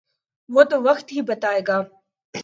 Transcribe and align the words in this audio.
وہ 0.49 0.63
تو 0.63 0.81
وقت 0.83 1.11
ہی 1.11 1.21
بتائے 1.21 1.61
گا۔ 1.67 1.81